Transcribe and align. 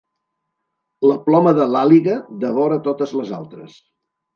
La 1.11 1.19
ploma 1.29 1.55
de 1.61 1.69
l'àliga 1.75 2.19
devora 2.49 2.85
totes 2.91 3.19
les 3.23 3.41
altres. 3.45 3.83